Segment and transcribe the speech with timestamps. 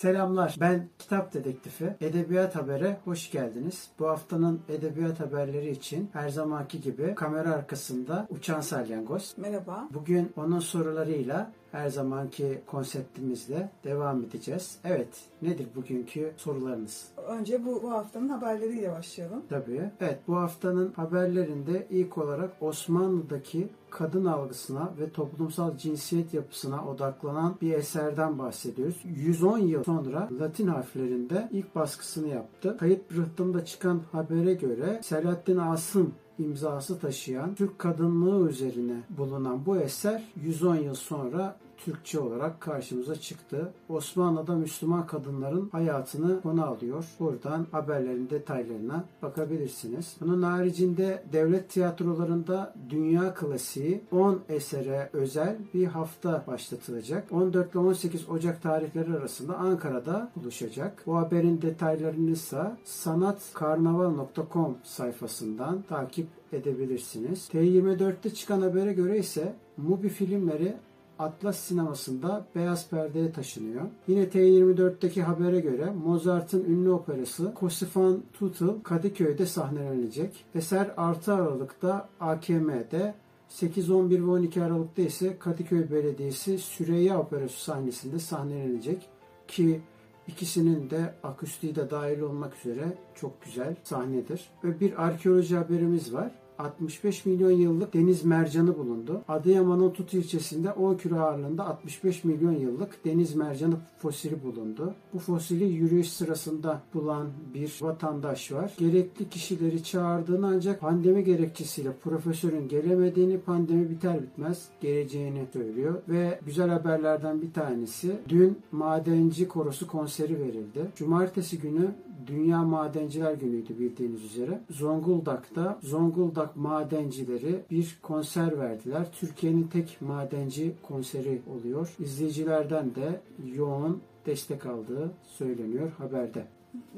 [0.00, 0.56] Selamlar.
[0.60, 1.96] Ben Kitap Dedektifi.
[2.00, 3.88] Edebiyat Haber'e hoş geldiniz.
[3.98, 9.34] Bu haftanın edebiyat haberleri için her zamanki gibi kamera arkasında Uçan Salyangoz.
[9.36, 9.88] Merhaba.
[9.94, 14.78] Bugün onun sorularıyla her zamanki konseptimizle devam edeceğiz.
[14.84, 15.08] Evet,
[15.42, 17.08] nedir bugünkü sorularınız?
[17.28, 19.42] Önce bu, bu haftanın haberleriyle başlayalım.
[19.48, 19.90] Tabii.
[20.00, 27.72] Evet, bu haftanın haberlerinde ilk olarak Osmanlı'daki kadın algısına ve toplumsal cinsiyet yapısına odaklanan bir
[27.72, 29.00] eserden bahsediyoruz.
[29.04, 32.76] 110 yıl sonra Latin harflerinde ilk baskısını yaptı.
[32.80, 40.24] Kayıt rıhtımda çıkan habere göre Selahattin Asım imzası taşıyan Türk kadınlığı üzerine bulunan bu eser
[40.42, 43.72] 110 yıl sonra Türkçe olarak karşımıza çıktı.
[43.88, 47.04] Osmanlı'da Müslüman kadınların hayatını konu alıyor.
[47.20, 50.16] Buradan haberlerin detaylarına bakabilirsiniz.
[50.20, 57.32] Bunun haricinde devlet tiyatrolarında dünya klasiği 10 esere özel bir hafta başlatılacak.
[57.32, 61.02] 14 ile 18 Ocak tarihleri arasında Ankara'da buluşacak.
[61.06, 67.48] Bu haberin detaylarını ise sanatkarnaval.com sayfasından takip edebilirsiniz.
[67.52, 70.76] T24'te çıkan habere göre ise Mubi filmleri
[71.20, 73.82] Atlas sinemasında beyaz perdeye taşınıyor.
[74.08, 80.44] Yine T24'teki habere göre Mozart'ın ünlü operası Kosifan Tutul Kadıköy'de sahnelenecek.
[80.54, 83.14] Eser 6 Aralık'ta AKM'de
[83.48, 89.08] 8, 11 ve 12 Aralık'ta ise Kadıköy Belediyesi Süreyya Operası sahnesinde sahnelenecek
[89.48, 89.80] ki
[90.28, 92.84] ikisinin de akustiği de dahil olmak üzere
[93.14, 94.50] çok güzel sahnedir.
[94.64, 96.30] Ve bir arkeoloji haberimiz var.
[96.60, 99.22] 65 milyon yıllık deniz mercanı bulundu.
[99.28, 104.94] Adıyaman'ın Tut ilçesinde 10 kilo ağırlığında 65 milyon yıllık deniz mercanı fosili bulundu.
[105.14, 108.74] Bu fosili yürüyüş sırasında bulan bir vatandaş var.
[108.78, 116.02] Gerekli kişileri çağırdığını ancak pandemi gerekçesiyle profesörün gelemediğini, pandemi biter bitmez geleceğini söylüyor.
[116.08, 120.86] Ve güzel haberlerden bir tanesi dün Madenci Korosu konseri verildi.
[120.96, 121.94] Cumartesi günü
[122.26, 124.60] Dünya Madenciler Günü'ydü bildiğiniz üzere.
[124.70, 129.06] Zonguldak'ta Zonguldak madencileri bir konser verdiler.
[129.12, 131.94] Türkiye'nin tek madenci konseri oluyor.
[131.98, 133.20] İzleyicilerden de
[133.54, 136.46] yoğun destek aldığı söyleniyor haberde.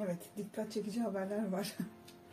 [0.00, 1.76] Evet, dikkat çekici haberler var.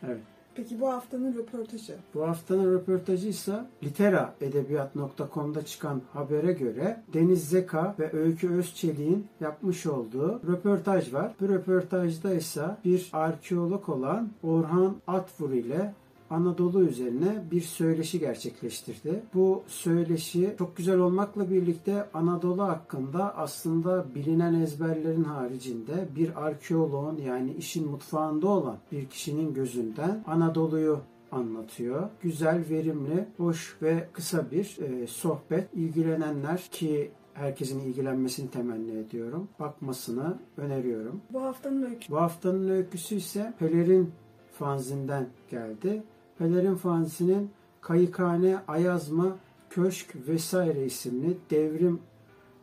[0.02, 0.20] Evet.
[0.54, 1.96] Peki bu haftanın röportajı?
[2.14, 10.40] Bu haftanın röportajı ise literaedebiyat.com'da çıkan habere göre Deniz Zeka ve Öykü Özçelik'in yapmış olduğu
[10.48, 11.32] röportaj var.
[11.40, 15.94] Bu röportajda ise bir arkeolog olan Orhan Atvur ile
[16.30, 19.22] Anadolu üzerine bir söyleşi gerçekleştirdi.
[19.34, 27.52] Bu söyleşi çok güzel olmakla birlikte Anadolu hakkında aslında bilinen ezberlerin haricinde bir arkeoloğun yani
[27.52, 31.00] işin mutfağında olan bir kişinin gözünden Anadolu'yu
[31.32, 32.08] anlatıyor.
[32.22, 35.68] Güzel, verimli, hoş ve kısa bir e, sohbet.
[35.74, 39.48] İlgilenenler ki herkesin ilgilenmesini temenni ediyorum.
[39.60, 41.20] Bakmasını öneriyorum.
[41.32, 42.12] Bu haftanın öyküsü.
[42.12, 44.12] Bu haftanın öyküsü ise Pelerin
[44.52, 46.02] fanzinden geldi.
[46.40, 49.36] Pelerin Fanzisi'nin Kayıkhane, Ayazma,
[49.70, 52.00] Köşk vesaire isimli devrim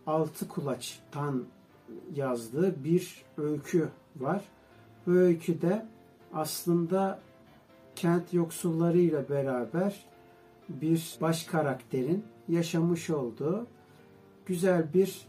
[0.07, 1.43] altı kulaçtan
[2.15, 4.43] yazdığı bir öykü var.
[5.07, 5.85] Bu öyküde
[6.33, 7.19] aslında
[7.95, 10.05] kent yoksullarıyla beraber
[10.69, 13.67] bir baş karakterin yaşamış olduğu
[14.45, 15.27] güzel bir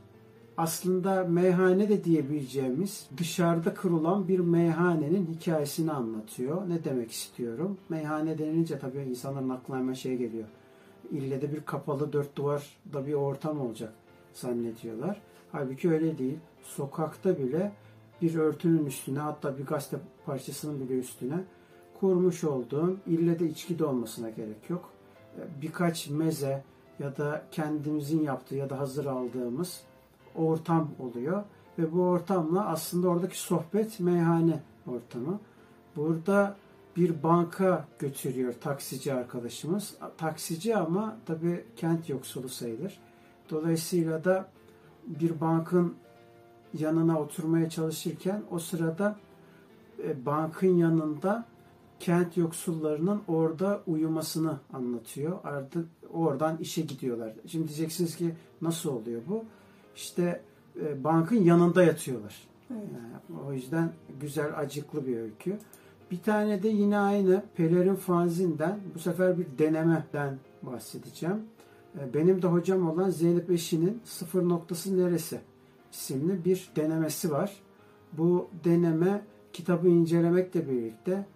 [0.58, 6.68] aslında meyhane de diyebileceğimiz dışarıda kurulan bir meyhanenin hikayesini anlatıyor.
[6.68, 7.78] Ne demek istiyorum?
[7.88, 10.48] Meyhane denilince tabii insanların aklına hemen şey geliyor.
[11.10, 13.92] İlle de bir kapalı dört duvarda bir ortam olacak
[14.34, 15.20] zannediyorlar.
[15.52, 16.38] Halbuki öyle değil.
[16.62, 17.72] Sokakta bile
[18.22, 19.96] bir örtünün üstüne hatta bir gazete
[20.26, 21.44] parçasının bile üstüne
[22.00, 24.90] kurmuş olduğum ille de içki de olmasına gerek yok.
[25.62, 26.64] Birkaç meze
[26.98, 29.82] ya da kendimizin yaptığı ya da hazır aldığımız
[30.34, 31.42] ortam oluyor.
[31.78, 35.40] Ve bu ortamla aslında oradaki sohbet meyhane ortamı.
[35.96, 36.56] Burada
[36.96, 39.94] bir banka götürüyor taksici arkadaşımız.
[40.16, 43.00] Taksici ama tabi kent yoksulu sayılır.
[43.50, 44.48] Dolayısıyla da
[45.06, 45.94] bir bankın
[46.74, 49.16] yanına oturmaya çalışırken o sırada
[50.04, 51.44] e, bankın yanında
[52.00, 55.38] kent yoksullarının orada uyumasını anlatıyor.
[55.44, 57.32] Artık oradan işe gidiyorlar.
[57.46, 59.44] Şimdi diyeceksiniz ki nasıl oluyor bu?
[59.98, 60.40] İşte
[60.80, 62.48] e, bankın yanında yatıyorlar.
[62.70, 62.82] Evet.
[62.92, 65.58] Yani o yüzden güzel acıklı bir öykü.
[66.10, 71.36] Bir tane de yine aynı Pelerin Fanzin'den bu sefer bir denemeden bahsedeceğim.
[71.98, 75.40] E, Benim de hocam olan Zeynep Eşi'nin Sıfır Noktası Neresi
[75.92, 77.52] isimli bir denemesi var.
[78.12, 79.22] Bu deneme
[79.52, 81.26] kitabı incelemekle birlikte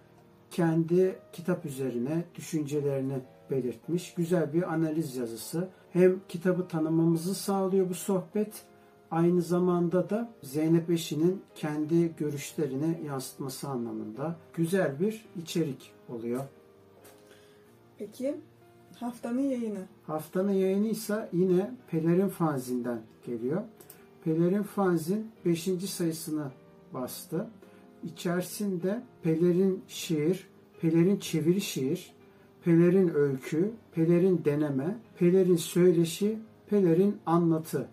[0.51, 3.19] kendi kitap üzerine düşüncelerini
[3.51, 4.13] belirtmiş.
[4.13, 5.69] Güzel bir analiz yazısı.
[5.93, 8.63] Hem kitabı tanımamızı sağlıyor bu sohbet
[9.13, 16.43] Aynı zamanda da Zeynep Eşi'nin kendi görüşlerini yansıtması anlamında güzel bir içerik oluyor.
[17.97, 18.35] Peki
[18.95, 19.85] haftanın yayını.
[20.07, 23.61] Haftanın yayını ise yine Pelerin Fanzin'den geliyor.
[24.23, 25.63] Pelerin Fanzin 5.
[25.89, 26.51] sayısını
[26.93, 27.47] bastı.
[28.03, 30.47] İçerisinde Pelerin şiir,
[30.81, 32.13] Pelerin çeviri şiir,
[32.65, 36.39] Pelerin öykü, Pelerin deneme, Pelerin söyleşi,
[36.69, 37.87] Pelerin anlatı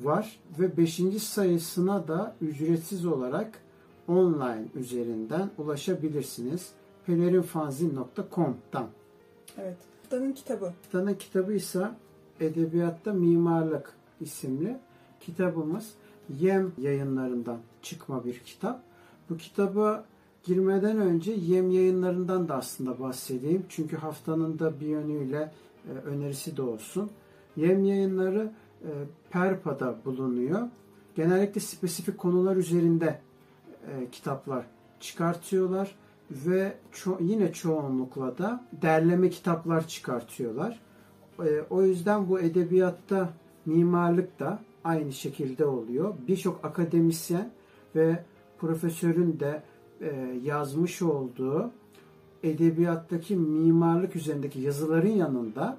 [0.00, 1.00] var ve 5.
[1.22, 3.58] sayısına da ücretsiz olarak
[4.08, 6.72] online üzerinden ulaşabilirsiniz.
[7.06, 8.86] pelerinfanzin.com'dan.
[9.58, 9.76] Evet.
[10.02, 10.64] Haftanın kitabı.
[10.64, 11.90] Haftanın kitabı ise
[12.40, 14.78] Edebiyatta Mimarlık isimli
[15.20, 15.90] kitabımız.
[16.38, 18.82] Yem yayınlarından çıkma bir kitap.
[19.30, 20.04] Bu kitabı
[20.44, 23.66] girmeden önce Yem yayınlarından da aslında bahsedeyim.
[23.68, 25.52] Çünkü haftanın da bir yönüyle
[25.88, 27.10] e, önerisi de olsun.
[27.56, 28.52] Yem yayınları
[28.82, 28.90] e,
[29.30, 30.68] Perpa'da bulunuyor.
[31.14, 33.20] Genellikle spesifik konular üzerinde
[33.90, 34.66] e, kitaplar
[35.00, 35.94] çıkartıyorlar
[36.30, 40.80] ve ço- yine çoğunlukla da derleme kitaplar çıkartıyorlar.
[41.38, 43.32] E, o yüzden bu edebiyatta
[43.66, 46.14] mimarlık da aynı şekilde oluyor.
[46.28, 47.50] Birçok akademisyen
[47.96, 48.24] ve
[48.58, 49.62] profesörün de
[50.42, 51.70] yazmış olduğu
[52.42, 55.78] edebiyattaki mimarlık üzerindeki yazıların yanında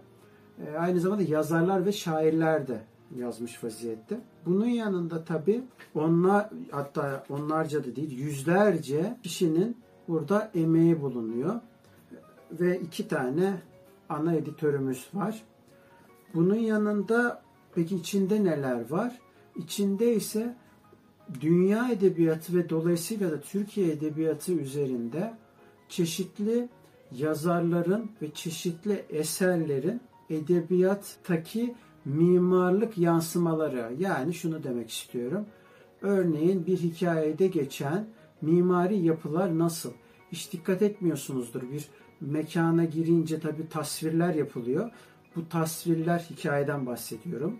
[0.66, 2.82] e, aynı zamanda yazarlar ve şairler de
[3.16, 4.20] yazmış vaziyette.
[4.46, 5.64] Bunun yanında tabi
[5.96, 9.78] onlar hatta onlarca da değil yüzlerce kişinin
[10.08, 11.56] burada emeği bulunuyor.
[12.52, 13.62] Ve iki tane
[14.10, 15.44] ana editörümüz var.
[16.34, 17.42] Bunun yanında
[17.76, 19.20] peki içinde neler var?
[19.56, 20.56] İçinde ise
[21.42, 25.34] dünya edebiyatı ve dolayısıyla da Türkiye edebiyatı üzerinde
[25.90, 26.70] çeşitli
[27.12, 31.76] yazarların ve çeşitli eserlerin edebiyattaki
[32.06, 35.46] mimarlık yansımaları yani şunu demek istiyorum.
[36.02, 38.08] Örneğin bir hikayede geçen
[38.42, 39.92] mimari yapılar nasıl?
[40.32, 41.62] Hiç dikkat etmiyorsunuzdur.
[41.72, 41.86] Bir
[42.22, 44.92] mekana girince tabi tasvirler yapılıyor.
[45.36, 47.60] Bu tasvirler hikayeden bahsediyorum.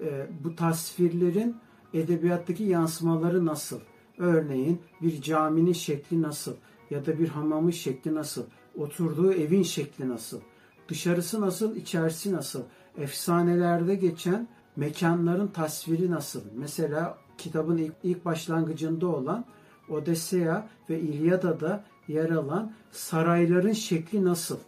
[0.00, 1.56] Ee, bu tasvirlerin
[1.94, 3.80] edebiyattaki yansımaları nasıl?
[4.18, 6.54] Örneğin bir caminin şekli nasıl?
[6.90, 8.44] Ya da bir hamamın şekli nasıl?
[8.76, 10.40] Oturduğu evin şekli nasıl?
[10.88, 11.76] Dışarısı nasıl?
[11.76, 12.62] içerisi nasıl?
[12.98, 16.40] efsanelerde geçen mekanların tasviri nasıl?
[16.56, 19.44] Mesela kitabın ilk, ilk başlangıcında olan
[19.88, 24.58] Odesea ve İlyada'da yer alan sarayların şekli nasıl?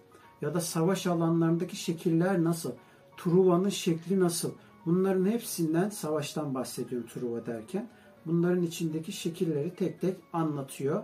[0.42, 2.72] Ya da savaş alanlarındaki şekiller nasıl?
[3.16, 4.52] Truva'nın şekli nasıl?
[4.86, 7.88] Bunların hepsinden savaştan bahsediyorum Truva derken.
[8.26, 11.02] Bunların içindeki şekilleri tek tek anlatıyor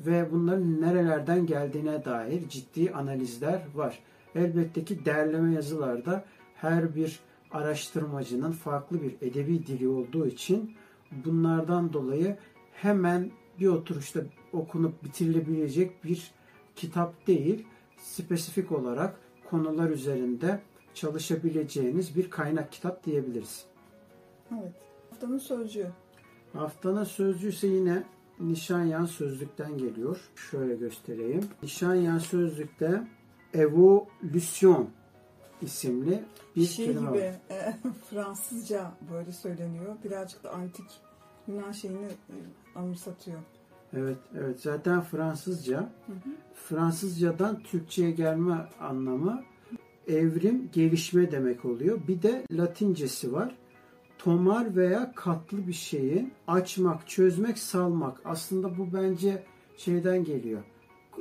[0.00, 3.98] ve bunların nerelerden geldiğine dair ciddi analizler var.
[4.34, 10.74] Elbette ki derleme yazılarda her bir araştırmacının farklı bir edebi dili olduğu için
[11.24, 12.36] bunlardan dolayı
[12.72, 14.20] hemen bir oturuşta
[14.52, 16.30] okunup bitirilebilecek bir
[16.76, 17.66] kitap değil,
[17.98, 20.60] spesifik olarak konular üzerinde
[21.00, 23.64] çalışabileceğiniz bir kaynak kitap diyebiliriz.
[24.52, 24.72] Evet.
[25.10, 25.90] Haftanın sözcüğü.
[26.52, 28.04] Haftanın sözcüğü ise yine
[28.40, 30.30] Nişanyan Sözlük'ten geliyor.
[30.50, 31.48] Şöyle göstereyim.
[31.62, 33.08] Nişanyan Sözlük'te
[33.54, 34.90] evolüsyon
[35.62, 36.24] isimli
[36.56, 37.24] bir şey kelime gibi var.
[37.50, 37.76] e,
[38.10, 39.96] Fransızca böyle söyleniyor.
[40.04, 40.86] Birazcık da antik
[41.48, 42.36] Yunan şeyini e,
[42.74, 43.38] anımsatıyor.
[43.92, 44.60] Evet, evet.
[44.60, 45.78] Zaten Fransızca.
[45.78, 46.30] Hı hı.
[46.54, 49.42] Fransızcadan Türkçe'ye gelme anlamı
[50.08, 52.00] evrim, gelişme demek oluyor.
[52.08, 53.56] Bir de Latincesi var.
[54.18, 58.20] Tomar veya katlı bir şeyi açmak, çözmek, salmak.
[58.24, 59.42] Aslında bu bence
[59.76, 60.62] şeyden geliyor.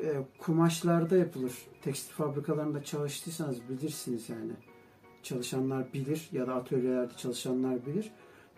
[0.04, 0.10] E,
[0.40, 1.54] kumaşlarda yapılır.
[1.82, 4.52] Tekstil fabrikalarında çalıştıysanız bilirsiniz yani.
[5.24, 8.12] Çalışanlar bilir ya da atölyelerde çalışanlar bilir.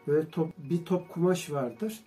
[0.08, 2.00] Böyle top, bir top kumaş vardır.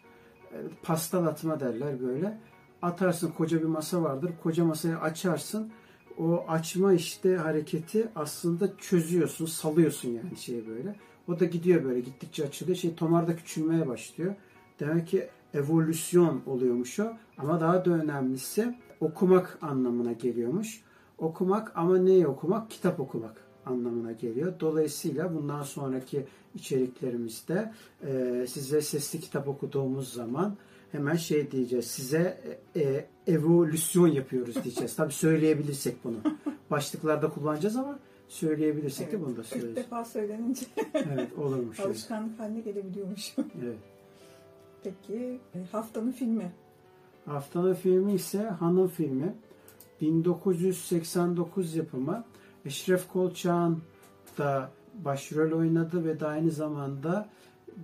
[0.52, 2.38] E, pastal derler böyle.
[2.82, 4.32] Atarsın koca bir masa vardır.
[4.42, 5.72] Koca masayı açarsın.
[6.18, 10.96] O açma işte hareketi aslında çözüyorsun, salıyorsun yani şeyi böyle.
[11.28, 12.76] O da gidiyor böyle gittikçe açılıyor.
[12.76, 14.34] Şey tomarda küçülmeye başlıyor.
[14.80, 17.12] Demek ki evolüsyon oluyormuş o.
[17.38, 20.80] Ama daha da önemlisi okumak anlamına geliyormuş.
[21.18, 22.70] Okumak ama neyi okumak?
[22.70, 24.52] Kitap okumak anlamına geliyor.
[24.60, 27.72] Dolayısıyla bundan sonraki içeriklerimizde
[28.06, 30.56] e, size sesli kitap okuduğumuz zaman
[30.94, 31.86] hemen şey diyeceğiz.
[31.86, 32.40] Size
[32.76, 34.96] e, e, evolüsyon yapıyoruz diyeceğiz.
[34.96, 36.16] Tabii söyleyebilirsek bunu.
[36.70, 37.98] Başlıklarda kullanacağız ama
[38.28, 39.76] söyleyebilirsek de bunu da İlk söyleriz.
[39.76, 41.80] defa söylenince Evet olurmuş.
[41.86, 43.34] alışkanlık haline gelebiliyormuş.
[43.38, 43.76] Evet.
[44.82, 46.52] Peki e, haftanın filmi.
[47.26, 49.34] Haftanın filmi ise Hanım filmi.
[50.00, 52.24] 1989 yapımı.
[52.64, 53.82] Eşref Kolçak'ın
[54.38, 54.70] da
[55.04, 57.28] başrol oynadı ve de aynı zamanda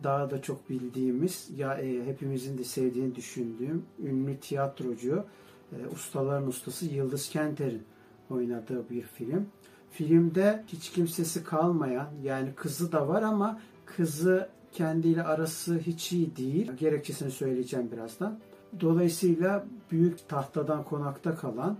[0.05, 5.25] daha da çok bildiğimiz ya e, hepimizin de sevdiğini düşündüğüm ünlü tiyatrocu
[5.73, 7.83] e, ustaların ustası Yıldız Kenter'in
[8.31, 9.47] oynadığı bir film.
[9.91, 16.73] Filmde hiç kimsesi kalmayan yani kızı da var ama kızı kendiyle arası hiç iyi değil.
[16.73, 18.39] Gerekçesini söyleyeceğim birazdan.
[18.81, 21.79] Dolayısıyla büyük tahtadan konakta kalan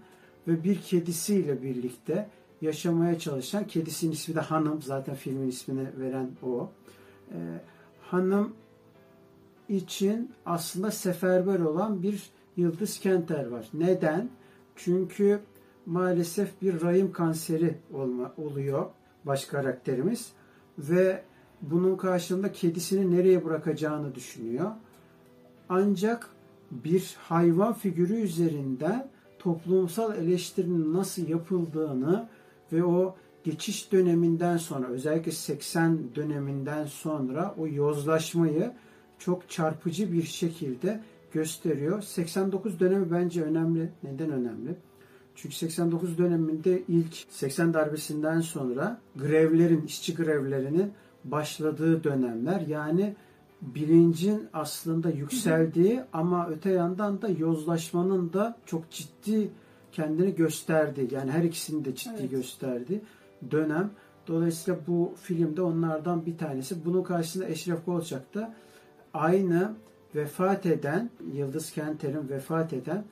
[0.49, 2.29] ve bir kedisiyle birlikte
[2.61, 6.71] yaşamaya çalışan, kedisinin ismi de Hanım, zaten filmin ismini veren o.
[7.33, 7.37] Ee,
[8.11, 8.53] hanım
[9.69, 13.69] için aslında seferber olan bir Yıldız Kenter var.
[13.75, 14.31] Neden?
[14.77, 15.41] Çünkü
[15.87, 18.87] maalesef bir rahim kanseri olma, oluyor
[19.25, 20.33] baş karakterimiz
[20.79, 21.23] ve
[21.63, 24.71] bunun karşılığında kedisini nereye bırakacağını düşünüyor.
[25.69, 26.31] Ancak
[26.71, 32.29] bir hayvan figürü üzerinden toplumsal eleştirinin nasıl yapıldığını
[32.73, 38.73] ve o geçiş döneminden sonra özellikle 80 döneminden sonra o yozlaşmayı
[39.19, 41.01] çok çarpıcı bir şekilde
[41.33, 42.03] gösteriyor.
[42.03, 43.91] 89 dönemi bence önemli.
[44.03, 44.77] Neden önemli?
[45.35, 50.93] Çünkü 89 döneminde ilk 80 darbesinden sonra grevlerin, işçi grevlerinin
[51.25, 52.61] başladığı dönemler.
[52.61, 53.15] Yani
[53.63, 59.51] bilincin aslında yükseldiği ama öte yandan da yozlaşmanın da çok ciddi
[59.93, 61.09] kendini gösterdi.
[61.11, 62.31] Yani her ikisini de ciddi Evet.
[62.31, 63.01] gösterdi
[63.51, 63.91] dönem.
[64.27, 66.85] Dolayısıyla bu filmde onlardan bir tanesi.
[66.85, 68.55] Bunun karşısında Eşref Kolçak da
[69.15, 69.73] aynı
[70.15, 73.05] vefat eden, Yıldız Kenter'in vefat eden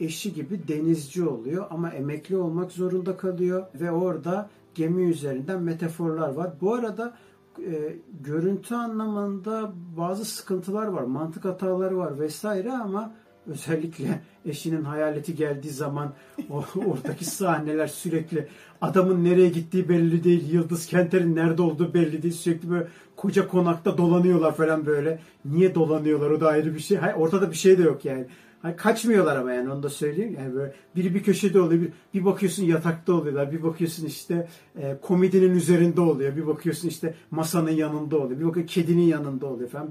[0.00, 6.50] eşi gibi denizci oluyor ama emekli olmak zorunda kalıyor ve orada gemi üzerinden metaforlar var.
[6.60, 7.14] Bu arada
[7.58, 13.14] e, görüntü anlamında bazı sıkıntılar var, mantık hataları var vesaire ama
[13.46, 16.12] özellikle eşinin hayaleti geldiği zaman
[16.50, 18.46] o oradaki sahneler sürekli
[18.80, 22.34] adamın nereye gittiği belli değil, Yıldız Kenter'in nerede olduğu belli değil.
[22.34, 25.18] Sürekli böyle koca konakta dolanıyorlar falan böyle.
[25.44, 26.96] Niye dolanıyorlar o da ayrı bir şey.
[26.96, 28.26] Hayır, ortada bir şey de yok yani.
[28.62, 30.36] Hani kaçmıyorlar ama yani onu da söyleyeyim.
[30.38, 34.96] Yani böyle biri bir köşede oluyor, bir, bir bakıyorsun yatakta oluyorlar, bir bakıyorsun işte e,
[35.02, 39.90] komedinin üzerinde oluyor, bir bakıyorsun işte masanın yanında oluyor, bir bakıyorsun kedinin yanında oluyor falan.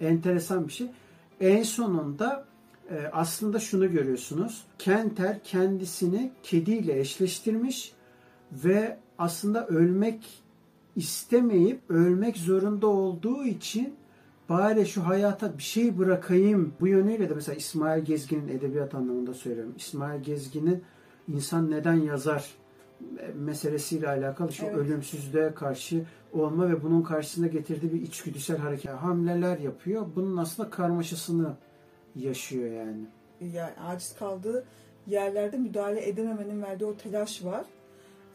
[0.00, 0.86] Enteresan bir şey.
[1.40, 2.44] En sonunda
[3.12, 4.64] aslında şunu görüyorsunuz.
[4.78, 7.92] Kenter kendisini kediyle eşleştirmiş
[8.52, 10.42] ve aslında ölmek
[10.96, 13.94] istemeyip ölmek zorunda olduğu için
[14.48, 16.74] bari şu hayata bir şey bırakayım.
[16.80, 19.74] Bu yönüyle de mesela İsmail Gezgin'in edebiyat anlamında söylüyorum.
[19.76, 20.82] İsmail Gezgin'in
[21.28, 22.54] insan neden yazar
[23.34, 24.76] meselesiyle alakalı şu Evet.
[24.76, 30.06] ölümsüzlüğe karşı olma ve bunun karşısında getirdiği bir içgüdüsel hareket hamleler yapıyor.
[30.16, 31.56] Bunun aslında karmaşasını
[32.16, 33.06] yaşıyor yani.
[33.40, 34.64] Yani aciz kaldığı
[35.06, 37.64] yerlerde müdahale edememenin verdiği o telaş var.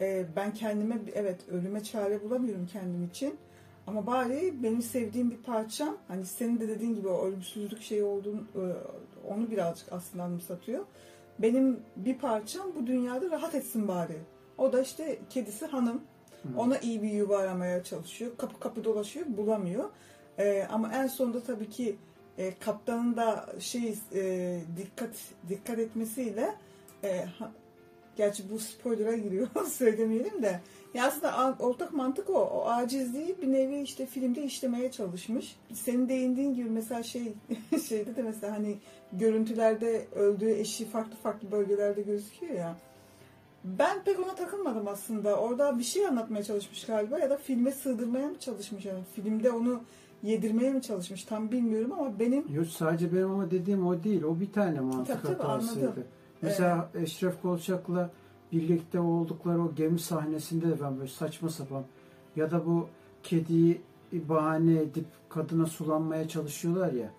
[0.00, 3.38] Ee, ben kendime evet ölüme çare bulamıyorum kendim için.
[3.86, 8.40] Ama bari benim sevdiğim bir parçam hani senin de dediğin gibi o ölümsüzlük şeyi olduğunu
[8.40, 8.62] e,
[9.28, 10.84] onu birazcık aslında anımsatıyor.
[11.38, 14.16] Benim bir parçam bu dünyada rahat etsin bari.
[14.58, 16.02] O da işte kedisi hanım.
[16.56, 18.30] Ona iyi bir yuva aramaya çalışıyor.
[18.38, 19.90] Kapı kapı dolaşıyor bulamıyor.
[20.38, 21.96] Ee, ama en sonunda tabii ki
[22.38, 25.10] e, kaptanın da şey e, dikkat
[25.48, 26.54] dikkat etmesiyle
[27.04, 27.52] e, ha-
[28.16, 30.60] gerçi bu spoiler'a giriyor söylemeyelim de
[30.94, 32.34] ya aslında ortak mantık o.
[32.34, 35.56] O acizliği bir nevi işte filmde işlemeye çalışmış.
[35.72, 37.32] Senin değindiğin gibi mesela şey
[37.88, 38.76] şeyde de mesela hani
[39.12, 42.76] görüntülerde öldüğü eşi farklı farklı bölgelerde gözüküyor ya.
[43.64, 45.36] Ben pek ona takılmadım aslında.
[45.36, 48.84] Orada bir şey anlatmaya çalışmış galiba ya da filme sığdırmaya mı çalışmış?
[48.84, 49.82] Yani filmde onu
[50.22, 54.22] yedirmeye mi çalışmış tam bilmiyorum ama benim Yok sadece benim ama dediğim o değil.
[54.22, 55.84] O bir tane mantık Tabii, hatasıydı.
[55.86, 56.04] anladım.
[56.42, 58.10] Mesela Eşref Kolçak'la
[58.52, 61.84] birlikte oldukları o gemi sahnesinde de ben böyle saçma sapan
[62.36, 62.86] ya da bu
[63.22, 63.80] kediyi
[64.12, 67.10] bahane edip kadına sulanmaya çalışıyorlar ya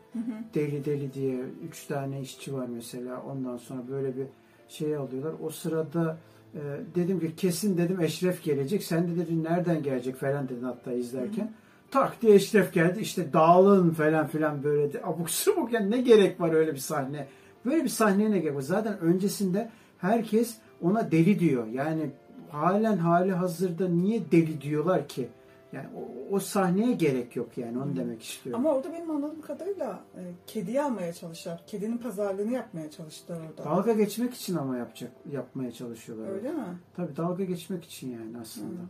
[0.53, 1.39] deli deli diye
[1.69, 4.25] üç tane işçi var mesela ondan sonra böyle bir
[4.69, 5.33] şey alıyorlar.
[5.43, 6.17] O sırada
[6.55, 6.61] E,
[6.95, 8.83] dedim ki kesin dedim Eşref gelecek.
[8.83, 11.51] Sen de dedin nereden gelecek falan dedin hatta izlerken.
[11.91, 12.99] Tak diye Eşref geldi.
[12.99, 15.01] İşte dağılın falan filan böyle de.
[15.03, 17.27] Abuk subuk yani ne gerek var öyle bir sahne.
[17.65, 18.61] Böyle bir sahneye ne gerek var?
[18.61, 21.67] Zaten öncesinde herkes ona deli diyor.
[21.67, 22.09] Yani
[22.49, 25.29] halen hali hazırda niye deli diyorlar ki?
[25.73, 28.65] Yani o, o sahneye gerek yok yani onu demek istiyorum.
[28.65, 31.63] Ama orada benim anladığım kadarıyla e, kediyi almaya çalıştılar.
[31.67, 33.69] Kedinin pazarlığını yapmaya çalıştılar orada.
[33.69, 36.29] Dalga geçmek için ama yapacak yapmaya çalışıyorlar.
[36.29, 36.63] Öyle mi?
[36.95, 38.81] Tabii dalga geçmek için yani aslında.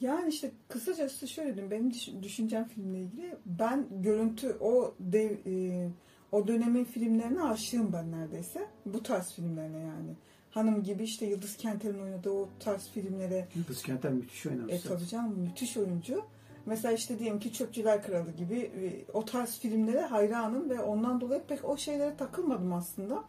[0.00, 1.70] Yani işte kısacası şöyle diyeyim.
[1.70, 3.36] Benim düş- düşüncem filmle ilgili.
[3.46, 5.88] Ben görüntü o dev, e,
[6.32, 8.66] o dönemin filmlerine aşığım ben neredeyse.
[8.86, 10.10] Bu tarz filmlerine yani.
[10.50, 14.74] Hanım gibi işte Yıldız Kenter'in oynadığı o tarz filmlere Yıldız Kenter müthiş oynamış.
[14.74, 16.22] E tabii canım müthiş oyuncu.
[16.66, 21.42] Mesela işte diyelim ki Çöpçüler Kralı gibi e, o tarz filmlere hayranım ve ondan dolayı
[21.48, 23.24] pek o şeylere takılmadım aslında.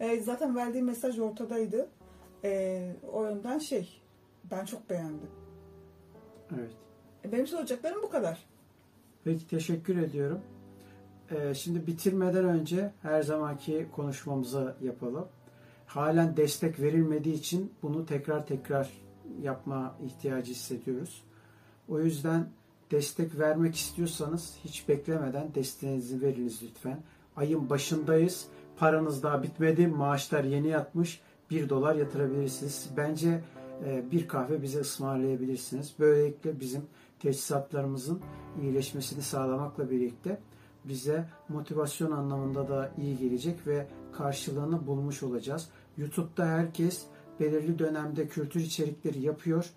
[0.00, 1.88] E, zaten verdiği mesaj ortadaydı.
[2.44, 4.00] E, o yönden şey
[4.50, 5.28] ben çok beğendim.
[6.54, 6.70] Evet.
[7.24, 8.46] E, benim soracaklarım bu kadar.
[9.24, 10.40] Peki teşekkür ediyorum.
[11.30, 15.28] Ee, şimdi bitirmeden önce her zamanki konuşmamızı yapalım.
[15.86, 18.90] Halen destek verilmediği için bunu tekrar tekrar
[19.42, 21.22] yapma ihtiyacı hissediyoruz.
[21.88, 22.48] O yüzden
[22.90, 27.00] destek vermek istiyorsanız hiç beklemeden desteğinizi veriniz lütfen.
[27.36, 28.46] Ayın başındayız.
[28.76, 29.86] Paranız daha bitmedi.
[29.86, 31.20] Maaşlar yeni yatmış.
[31.50, 32.90] 1 dolar yatırabilirsiniz.
[32.96, 33.40] Bence e,
[34.12, 35.94] bir kahve bize ısmarlayabilirsiniz.
[35.98, 36.82] Böylelikle bizim
[37.18, 38.20] teçhizatlarımızın
[38.62, 40.40] iyileşmesini sağlamakla birlikte
[40.84, 45.68] bize motivasyon anlamında da iyi gelecek ve karşılığını bulmuş olacağız.
[45.96, 47.02] YouTube'da herkes
[47.40, 49.70] belirli dönemde kültür içerikleri yapıyor.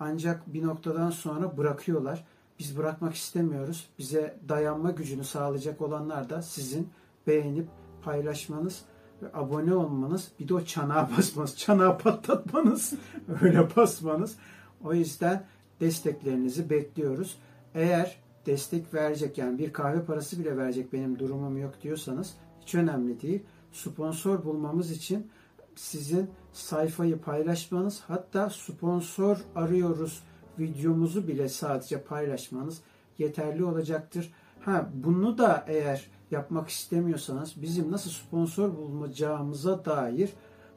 [0.00, 2.24] Ancak bir noktadan sonra bırakıyorlar.
[2.58, 3.88] Biz bırakmak istemiyoruz.
[3.98, 6.88] Bize dayanma gücünü sağlayacak olanlar da sizin
[7.26, 7.68] beğenip
[8.02, 8.84] paylaşmanız
[9.22, 12.92] ve abone olmanız, bir de o çanağa basmanız, çanağı patlatmanız,
[13.42, 14.36] öyle basmanız.
[14.84, 15.46] O yüzden
[15.80, 17.38] desteklerinizi bekliyoruz.
[17.74, 23.20] Eğer destek verecek yani bir kahve parası bile verecek benim durumum yok diyorsanız hiç önemli
[23.20, 23.42] değil.
[23.72, 25.30] Sponsor bulmamız için
[25.76, 30.22] sizin sayfayı paylaşmanız hatta sponsor arıyoruz
[30.58, 32.80] videomuzu bile sadece paylaşmanız
[33.18, 34.32] yeterli olacaktır.
[34.68, 40.30] Ha bunu da eğer yapmak istemiyorsanız bizim nasıl sponsor bulacağımıza dair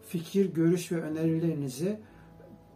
[0.07, 1.99] fikir, görüş ve önerilerinizi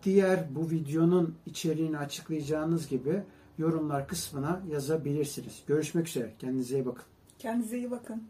[0.03, 3.23] diğer bu videonun içeriğini açıklayacağınız gibi
[3.57, 5.63] yorumlar kısmına yazabilirsiniz.
[5.67, 6.33] Görüşmek üzere.
[6.39, 7.05] Kendinize iyi bakın.
[7.39, 8.23] Kendinize iyi bakın.